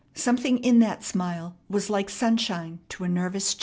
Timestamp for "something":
0.15-0.57